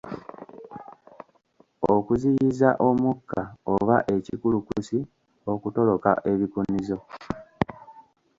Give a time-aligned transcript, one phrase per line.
[1.93, 3.41] Okuziyiza omukka
[3.73, 4.97] oba ekikulukusi
[5.51, 6.97] okutoloka ebikunizo.